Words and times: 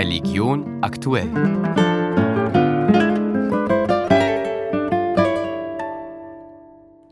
Religion 0.00 0.78
aktuell. 0.80 1.28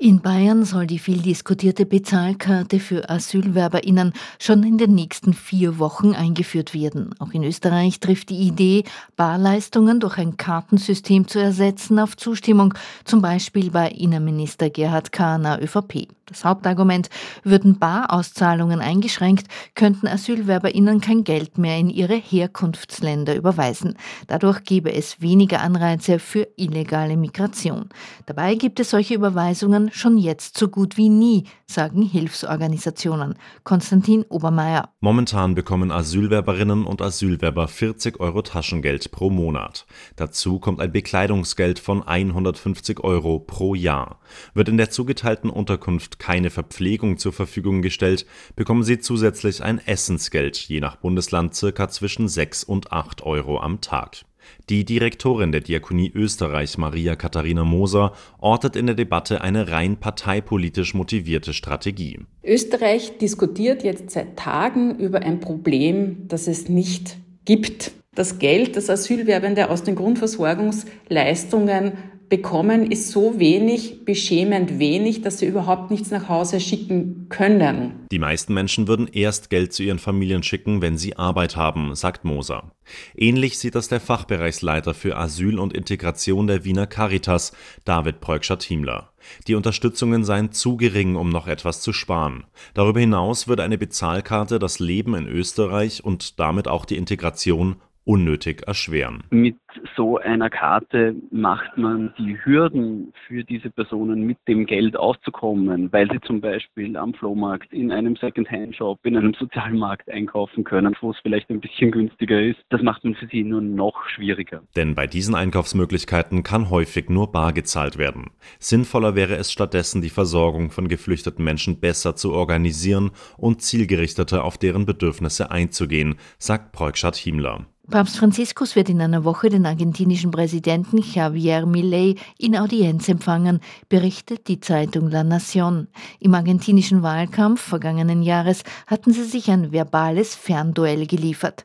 In 0.01 0.21
Bayern 0.21 0.65
soll 0.65 0.87
die 0.87 1.01
viel 1.01 1.19
diskutierte 1.23 1.85
Bezahlkarte 1.85 2.79
für 2.79 3.11
AsylwerberInnen 3.11 4.13
schon 4.39 4.63
in 4.63 4.79
den 4.79 4.95
nächsten 4.95 5.33
vier 5.33 5.81
Wochen 5.81 6.15
eingeführt 6.15 6.73
werden. 6.73 7.17
Auch 7.19 7.33
in 7.33 7.43
Österreich 7.43 7.99
trifft 7.99 8.31
die 8.31 8.39
Idee, 8.47 8.85
Barleistungen 9.17 9.99
durch 9.99 10.19
ein 10.19 10.37
Kartensystem 10.37 11.27
zu 11.27 11.41
ersetzen, 11.41 11.99
auf 11.99 12.17
Zustimmung, 12.17 12.75
zum 13.05 13.23
Beispiel 13.23 13.73
bei 13.73 13.89
Innenminister 13.89 14.71
Gerhard 14.71 15.11
Kahner, 15.11 15.61
ÖVP. 15.61 16.07
Das 16.27 16.45
Hauptargument, 16.45 17.09
würden 17.43 17.79
Barauszahlungen 17.79 18.81
eingeschränkt, 18.81 19.47
könnten 19.75 20.07
AsylwerberInnen 20.07 21.01
kein 21.01 21.25
Geld 21.25 21.57
mehr 21.57 21.79
in 21.79 21.89
ihre 21.89 22.17
Herkunftsländer 22.17 23.35
überweisen. 23.35 23.95
Dadurch 24.27 24.63
gäbe 24.65 24.93
es 24.93 25.23
weniger 25.23 25.61
Anreize 25.61 26.19
für 26.19 26.47
illegale 26.57 27.17
Migration. 27.17 27.89
Dabei 28.27 28.57
gibt 28.57 28.79
es 28.79 28.91
solche 28.91 29.15
Überweisungen 29.15 29.88
schon 29.93 30.19
jetzt 30.19 30.59
so 30.59 30.69
gut 30.69 30.97
wie 30.97 31.09
nie, 31.09 31.45
sagen 31.67 32.03
Hilfsorganisationen. 32.03 33.35
Konstantin 33.65 34.25
Obermeier. 34.29 34.91
Momentan 35.01 35.55
bekommen 35.55 35.91
Asylwerberinnen 35.91 36.85
und 36.85 37.03
Asylwerber 37.03 37.69
40 37.69 38.21
Euro 38.21 38.43
Taschengeld 38.43 39.11
pro 39.11 39.31
Monat. 39.31 39.87
Dazu 40.17 40.59
kommt 40.59 40.81
ein 40.81 40.93
Bekleidungsgeld 40.93 41.79
von 41.79 42.03
150 42.03 43.01
Euro 43.01 43.39
pro 43.39 43.75
Jahr. 43.75 44.21
Wird 44.55 44.69
in 44.69 44.77
der 44.77 44.91
zugeteilten 44.91 45.51
Unterkunft 45.51 46.19
keine 46.19 46.51
Verpflegung 46.51 47.19
zur 47.19 47.33
Verfügung 47.33 47.83
gestellt, 47.83 48.27
bekommen 48.57 48.83
sie 48.83 48.99
zusätzlich 48.99 49.63
ein 49.63 49.79
Essensgeld, 49.79 50.57
je 50.57 50.81
nach 50.81 50.97
Bundesland 50.97 51.55
circa 51.55 51.89
zwischen 51.89 52.29
6 52.29 52.65
und 52.65 52.93
8 52.93 53.23
Euro 53.23 53.61
am 53.61 53.81
Tag. 53.81 54.25
Die 54.69 54.85
Direktorin 54.85 55.53
der 55.53 55.63
Diakonie 55.63 56.13
Österreich, 56.15 56.77
Maria 56.79 57.17
Katharina 57.17 57.65
Moser, 57.65 58.13
ortet 58.39 58.77
in 58.77 58.87
der 58.87 58.95
Debatte 58.95 59.41
eine 59.41 59.69
rein 59.71 59.97
parteipolitisch 59.97 60.95
motivierte 60.95 61.53
Strategie. 61.55 62.21
Österreich 62.45 63.19
diskutiert 63.19 63.83
jetzt 63.83 64.11
seit 64.11 64.37
Tagen 64.37 64.99
über 64.99 65.23
ein 65.23 65.41
Problem, 65.41 66.29
das 66.29 66.49
es 66.49 66.69
nicht 66.69 67.17
gibt. 67.45 67.93
Das 68.15 68.39
Geld, 68.39 68.77
das 68.77 68.91
Asylwerbende 68.91 69.71
aus 69.71 69.85
den 69.85 69.95
Grundversorgungsleistungen 69.95 71.93
bekommen, 72.29 72.91
ist 72.91 73.11
so 73.11 73.39
wenig, 73.39 74.05
beschämend 74.05 74.79
wenig, 74.79 75.23
dass 75.23 75.39
sie 75.39 75.47
überhaupt 75.47 75.91
nichts 75.91 76.11
nach 76.11 76.29
Hause 76.29 76.61
schicken 76.61 77.27
können. 77.29 78.07
Die 78.11 78.19
meisten 78.19 78.55
Menschen 78.55 78.89
würden 78.89 79.09
erst 79.13 79.51
Geld 79.51 79.73
zu 79.73 79.83
ihren 79.83 79.99
Familien 79.99 80.43
schicken, 80.43 80.83
wenn 80.83 80.99
sie 80.99 81.17
Arbeit 81.17 81.57
haben, 81.57 81.95
sagt 81.95 82.25
Moser. 82.25 82.73
Ähnlich 83.17 83.59
sieht 83.59 83.75
das 83.75 83.89
der 83.89 84.01
Fachbereichsleiter 84.01 84.95
für 84.95 85.17
Asyl 85.17 85.59
und 85.59 85.73
Integration 85.73 86.47
der 86.47 86.65
Wiener 86.65 86.87
Caritas, 86.87 87.53
David 87.85 88.21
Preugschat-Hiemler. 88.21 89.13
Die 89.47 89.55
Unterstützungen 89.55 90.25
seien 90.25 90.53
zu 90.53 90.77
gering, 90.77 91.17
um 91.17 91.29
noch 91.29 91.47
etwas 91.47 91.81
zu 91.81 91.93
sparen. 91.93 92.45
Darüber 92.75 93.01
hinaus 93.01 93.49
würde 93.49 93.63
eine 93.63 93.79
Bezahlkarte 93.79 94.59
das 94.59 94.79
Leben 94.79 95.15
in 95.15 95.27
Österreich 95.27 96.05
und 96.05 96.41
damit 96.41 96.69
auch 96.69 96.85
die 96.85 96.97
Integration 96.97 97.77
unnötig 98.09 98.63
erschweren. 98.67 99.23
Mit 99.29 99.57
so 99.95 100.17
einer 100.17 100.49
Karte 100.49 101.15
macht 101.31 101.77
man 101.77 102.15
die 102.17 102.39
Hürden 102.43 103.13
für 103.27 103.45
diese 103.45 103.69
Personen 103.69 104.23
mit 104.23 104.39
dem 104.49 104.65
Geld 104.65 104.97
auszukommen, 104.97 105.93
weil 105.93 106.11
sie 106.11 106.21
zum 106.23 106.41
Beispiel 106.41 106.97
am 106.97 107.13
Flohmarkt, 107.13 107.71
in 107.71 107.93
einem 107.93 108.17
Second-Hand-Shop, 108.17 108.99
in 109.05 109.17
einem 109.17 109.35
Sozialmarkt 109.35 110.09
einkaufen 110.09 110.65
können, 110.65 110.97
wo 111.03 111.11
es 111.11 111.19
vielleicht 111.23 111.51
ein 111.51 111.61
bisschen 111.61 111.91
günstiger 111.91 112.41
ist. 112.41 112.59
Das 112.71 112.81
macht 112.81 113.05
man 113.05 113.15
für 113.15 113.27
sie 113.27 113.45
nur 113.45 113.61
noch 113.61 114.09
schwieriger. 114.09 114.63
Denn 114.75 114.95
bei 114.95 115.07
diesen 115.07 115.35
Einkaufsmöglichkeiten 115.35 116.43
kann 116.43 116.71
häufig 116.71 117.11
nur 117.11 117.31
bar 117.31 117.53
gezahlt 117.53 117.99
werden. 117.99 118.31
Sinnvoller 118.59 119.17
wäre 119.17 119.37
es 119.37 119.53
stattdessen, 119.53 120.01
die 120.01 120.09
Versorgung 120.09 120.71
von 120.71 120.89
geflüchteten 120.89 121.45
Menschen 121.45 121.79
besser 121.79 122.17
zu 122.17 122.33
organisieren 122.33 123.11
und 123.37 123.61
zielgerichteter 123.61 124.45
auf 124.45 124.57
deren 124.57 124.87
Bedürfnisse 124.87 125.51
einzugehen, 125.51 126.15
sagt 126.39 126.73
Preugschat 126.73 127.17
Hiemler. 127.17 127.67
Papst 127.91 128.19
Franziskus 128.19 128.77
wird 128.77 128.91
in 128.91 129.01
einer 129.01 129.25
Woche 129.25 129.49
den 129.49 129.65
argentinischen 129.65 130.31
Präsidenten 130.31 130.99
Javier 130.99 131.65
Milei 131.65 132.17
in 132.37 132.55
Audienz 132.55 133.09
empfangen, 133.09 133.61
berichtet 133.89 134.47
die 134.49 134.61
Zeitung 134.61 135.09
La 135.09 135.23
Nación. 135.23 135.87
Im 136.21 136.35
argentinischen 136.35 137.03
Wahlkampf 137.03 137.63
vergangenen 137.63 138.23
Jahres 138.23 138.63
hatten 138.87 139.15
sie 139.15 139.25
sich 139.25 139.51
ein 139.51 139.73
verbales 139.73 140.35
Fernduell 140.35 141.07
geliefert. 141.07 141.65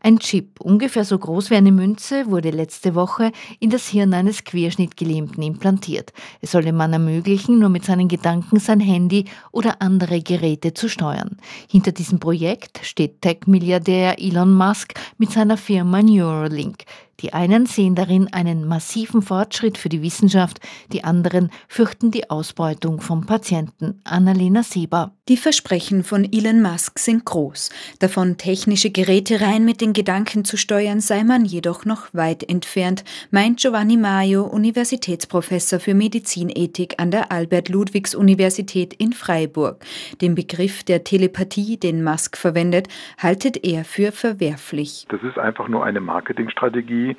Ein 0.00 0.18
Chip, 0.18 0.60
ungefähr 0.60 1.04
so 1.04 1.18
groß 1.18 1.50
wie 1.50 1.56
eine 1.56 1.72
Münze, 1.72 2.26
wurde 2.26 2.50
letzte 2.50 2.94
Woche 2.94 3.32
in 3.58 3.70
das 3.70 3.88
Hirn 3.88 4.14
eines 4.14 4.44
Querschnittgelähmten 4.44 5.42
implantiert. 5.42 6.12
Es 6.40 6.52
soll 6.52 6.62
dem 6.62 6.76
Mann 6.76 6.92
ermöglichen, 6.92 7.58
nur 7.58 7.68
mit 7.68 7.84
seinen 7.84 8.08
Gedanken 8.08 8.60
sein 8.60 8.80
Handy 8.80 9.26
oder 9.52 9.82
andere 9.82 10.20
Geräte 10.20 10.74
zu 10.74 10.88
steuern. 10.88 11.36
Hinter 11.68 11.92
diesem 11.92 12.18
Projekt 12.20 12.80
steht 12.82 13.22
Tech-Milliardär 13.22 14.18
Elon 14.18 14.52
Musk 14.54 14.94
mit 15.18 15.30
seiner 15.30 15.56
Firma 15.56 16.02
Neuralink. 16.02 16.84
Die 17.20 17.34
einen 17.34 17.66
sehen 17.66 17.94
darin 17.94 18.32
einen 18.32 18.66
massiven 18.66 19.20
Fortschritt 19.20 19.76
für 19.76 19.88
die 19.88 20.02
Wissenschaft, 20.02 20.60
die 20.92 21.04
anderen 21.04 21.50
fürchten 21.68 22.10
die 22.10 22.30
Ausbeutung 22.30 23.00
von 23.00 23.26
Patienten. 23.26 24.00
Annalena 24.04 24.62
Sieber. 24.62 25.12
Die 25.28 25.36
Versprechen 25.36 26.02
von 26.02 26.24
Elon 26.32 26.62
Musk 26.62 26.98
sind 26.98 27.24
groß. 27.24 27.70
Davon 27.98 28.36
technische 28.36 28.90
Geräte 28.90 29.40
rein 29.40 29.64
mit 29.64 29.80
den 29.80 29.92
Gedanken 29.92 30.44
zu 30.44 30.56
steuern, 30.56 31.00
sei 31.00 31.22
man 31.22 31.44
jedoch 31.44 31.84
noch 31.84 32.12
weit 32.12 32.48
entfernt, 32.48 33.04
meint 33.30 33.60
Giovanni 33.60 33.96
Maio, 33.96 34.44
Universitätsprofessor 34.44 35.78
für 35.78 35.94
Medizinethik 35.94 36.94
an 36.98 37.10
der 37.10 37.30
Albert-Ludwigs-Universität 37.30 38.94
in 38.94 39.12
Freiburg. 39.12 39.84
Den 40.20 40.34
Begriff 40.34 40.82
der 40.84 41.04
Telepathie, 41.04 41.76
den 41.76 42.02
Musk 42.02 42.36
verwendet, 42.36 42.88
haltet 43.18 43.64
er 43.64 43.84
für 43.84 44.12
verwerflich. 44.12 45.06
Das 45.10 45.22
ist 45.22 45.38
einfach 45.38 45.68
nur 45.68 45.84
eine 45.84 46.00
Marketingstrategie, 46.00 47.09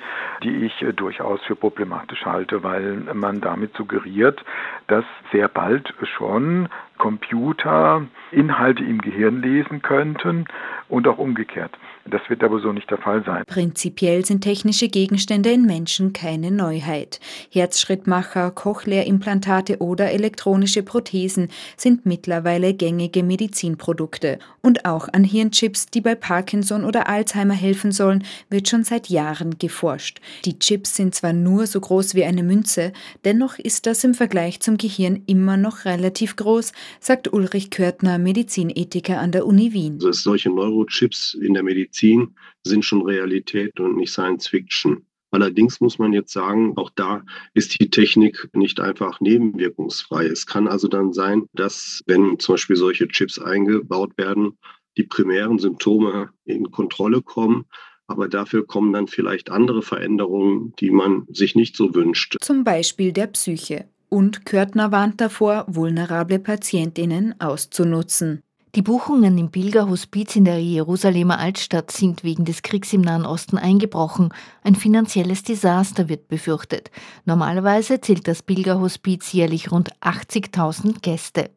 die 0.42 0.66
ich 0.66 0.82
äh, 0.82 0.92
durchaus 0.92 1.40
für 1.42 1.56
problematisch 1.56 2.24
halte, 2.24 2.62
weil 2.62 2.94
man 3.14 3.40
damit 3.40 3.74
suggeriert, 3.74 4.44
dass 4.88 5.04
sehr 5.32 5.48
bald 5.48 5.92
schon 6.16 6.68
Computer 6.98 8.06
Inhalte 8.32 8.82
im 8.82 9.00
Gehirn 9.00 9.42
lesen 9.42 9.82
könnten 9.82 10.46
und 10.88 11.06
auch 11.06 11.18
umgekehrt. 11.18 11.72
Das 12.04 12.20
wird 12.28 12.42
aber 12.42 12.60
so 12.60 12.72
nicht 12.72 12.90
der 12.90 12.98
Fall 12.98 13.22
sein. 13.24 13.44
Prinzipiell 13.46 14.24
sind 14.24 14.40
technische 14.40 14.88
Gegenstände 14.88 15.52
in 15.52 15.64
Menschen 15.64 16.12
keine 16.12 16.50
Neuheit. 16.50 17.20
Herzschrittmacher, 17.52 18.50
Cochlea-Implantate 18.50 19.78
oder 19.78 20.10
elektronische 20.10 20.82
Prothesen 20.82 21.48
sind 21.76 22.04
mittlerweile 22.04 22.74
gängige 22.74 23.22
Medizinprodukte. 23.22 24.38
Und 24.62 24.84
auch 24.84 25.08
an 25.12 25.22
Hirnchips, 25.22 25.86
die 25.86 26.00
bei 26.00 26.16
Parkinson 26.16 26.84
oder 26.84 27.08
Alzheimer 27.08 27.54
helfen 27.54 27.92
sollen, 27.92 28.24
wird 28.50 28.68
schon 28.68 28.82
seit 28.82 29.08
Jahren 29.08 29.58
geforscht. 29.58 30.20
Die 30.44 30.58
Chips 30.58 30.96
sind 30.96 31.14
zwar 31.14 31.32
nur 31.32 31.66
so 31.66 31.80
groß 31.80 32.14
wie 32.16 32.24
eine 32.24 32.42
Münze, 32.42 32.92
dennoch 33.24 33.58
ist 33.58 33.86
das 33.86 34.02
im 34.02 34.14
Vergleich 34.14 34.60
zum 34.60 34.76
Gehirn 34.76 35.22
immer 35.26 35.56
noch 35.56 35.84
relativ 35.84 36.34
groß, 36.36 36.72
sagt 36.98 37.32
Ulrich 37.32 37.70
Körtner, 37.70 38.18
Medizinethiker 38.22 39.20
an 39.20 39.32
der 39.32 39.46
Uni 39.46 39.72
Wien. 39.72 39.94
Also 39.94 40.12
solche 40.12 40.50
Neurochips 40.50 41.34
in 41.34 41.54
der 41.54 41.62
Medizin 41.62 42.34
sind 42.64 42.84
schon 42.84 43.02
Realität 43.02 43.78
und 43.80 43.96
nicht 43.96 44.12
Science 44.12 44.48
Fiction. 44.48 45.04
Allerdings 45.32 45.80
muss 45.80 45.98
man 45.98 46.12
jetzt 46.12 46.32
sagen, 46.32 46.74
auch 46.76 46.90
da 46.94 47.24
ist 47.54 47.80
die 47.80 47.88
Technik 47.88 48.50
nicht 48.52 48.80
einfach 48.80 49.20
nebenwirkungsfrei. 49.20 50.26
Es 50.26 50.46
kann 50.46 50.68
also 50.68 50.88
dann 50.88 51.14
sein, 51.14 51.46
dass 51.54 52.02
wenn 52.06 52.38
zum 52.38 52.54
Beispiel 52.54 52.76
solche 52.76 53.08
Chips 53.08 53.38
eingebaut 53.38 54.12
werden, 54.18 54.58
die 54.98 55.04
primären 55.04 55.58
Symptome 55.58 56.30
in 56.44 56.70
Kontrolle 56.70 57.22
kommen, 57.22 57.64
aber 58.06 58.28
dafür 58.28 58.66
kommen 58.66 58.92
dann 58.92 59.06
vielleicht 59.06 59.50
andere 59.50 59.80
Veränderungen, 59.80 60.74
die 60.78 60.90
man 60.90 61.26
sich 61.30 61.54
nicht 61.54 61.76
so 61.76 61.94
wünscht. 61.94 62.36
Zum 62.42 62.62
Beispiel 62.62 63.12
der 63.12 63.28
Psyche. 63.28 63.88
Und 64.12 64.44
Körtner 64.44 64.92
warnt 64.92 65.22
davor, 65.22 65.64
vulnerable 65.68 66.38
Patientinnen 66.38 67.34
auszunutzen. 67.40 68.42
Die 68.74 68.82
Buchungen 68.82 69.38
im 69.38 69.50
Pilgerhospiz 69.50 70.36
in 70.36 70.44
der 70.44 70.62
Jerusalemer 70.62 71.38
Altstadt 71.38 71.90
sind 71.90 72.22
wegen 72.22 72.44
des 72.44 72.60
Kriegs 72.60 72.92
im 72.92 73.00
Nahen 73.00 73.24
Osten 73.24 73.56
eingebrochen. 73.56 74.28
Ein 74.64 74.74
finanzielles 74.74 75.44
Desaster 75.44 76.10
wird 76.10 76.28
befürchtet. 76.28 76.90
Normalerweise 77.24 78.02
zählt 78.02 78.28
das 78.28 78.42
Pilgerhospiz 78.42 79.32
jährlich 79.32 79.72
rund 79.72 79.98
80.000 80.02 81.00
Gäste. 81.00 81.48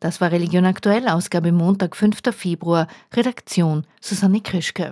Das 0.00 0.22
war 0.22 0.32
Religion 0.32 0.64
aktuell, 0.64 1.08
Ausgabe 1.08 1.52
Montag, 1.52 1.94
5. 1.94 2.20
Februar, 2.34 2.88
Redaktion 3.12 3.86
Susanne 4.00 4.40
Krischke. 4.40 4.86